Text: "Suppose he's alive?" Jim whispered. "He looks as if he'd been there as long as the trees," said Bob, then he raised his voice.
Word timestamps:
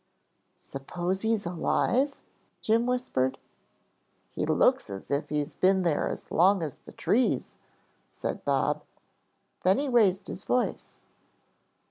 "Suppose 0.57 1.21
he's 1.21 1.45
alive?" 1.45 2.17
Jim 2.59 2.87
whispered. 2.87 3.37
"He 4.31 4.47
looks 4.47 4.89
as 4.89 5.11
if 5.11 5.29
he'd 5.29 5.59
been 5.59 5.83
there 5.83 6.09
as 6.09 6.31
long 6.31 6.63
as 6.63 6.79
the 6.79 6.91
trees," 6.91 7.57
said 8.09 8.43
Bob, 8.43 8.81
then 9.61 9.77
he 9.77 9.87
raised 9.87 10.27
his 10.27 10.43
voice. 10.43 11.03